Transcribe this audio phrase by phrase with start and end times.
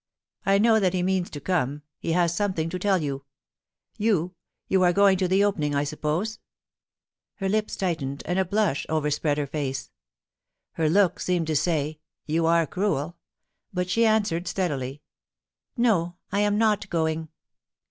[0.47, 3.23] I know that he means to come; he has something to tell you.
[3.99, 4.33] You—
[4.67, 6.39] you are going to the Opening, I suppose?'
[7.35, 9.91] Her lips tightened, and a blush overspread her face.
[10.71, 13.17] Her look seemed to say, *You are cruel;*
[13.71, 15.03] but she answered steadily:
[15.39, 17.29] * No, I am not going.'